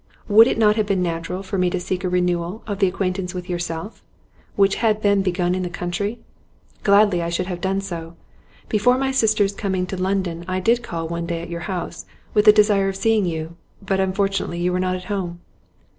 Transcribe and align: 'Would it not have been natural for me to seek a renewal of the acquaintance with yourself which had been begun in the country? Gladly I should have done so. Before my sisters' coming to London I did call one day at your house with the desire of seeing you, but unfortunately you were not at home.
'Would 0.27 0.47
it 0.47 0.57
not 0.57 0.77
have 0.77 0.87
been 0.87 1.03
natural 1.03 1.43
for 1.43 1.59
me 1.59 1.69
to 1.69 1.79
seek 1.79 2.03
a 2.03 2.09
renewal 2.09 2.63
of 2.65 2.79
the 2.79 2.87
acquaintance 2.87 3.35
with 3.35 3.47
yourself 3.47 4.01
which 4.55 4.77
had 4.77 4.99
been 4.99 5.21
begun 5.21 5.53
in 5.53 5.61
the 5.61 5.69
country? 5.69 6.17
Gladly 6.81 7.21
I 7.21 7.29
should 7.29 7.45
have 7.45 7.61
done 7.61 7.81
so. 7.81 8.15
Before 8.67 8.97
my 8.97 9.11
sisters' 9.11 9.53
coming 9.53 9.85
to 9.85 9.97
London 10.01 10.43
I 10.47 10.59
did 10.59 10.81
call 10.81 11.07
one 11.07 11.27
day 11.27 11.43
at 11.43 11.49
your 11.51 11.67
house 11.69 12.07
with 12.33 12.45
the 12.45 12.51
desire 12.51 12.89
of 12.89 12.95
seeing 12.95 13.27
you, 13.27 13.57
but 13.79 13.99
unfortunately 13.99 14.57
you 14.59 14.71
were 14.73 14.79
not 14.79 14.95
at 14.95 15.03
home. 15.05 15.39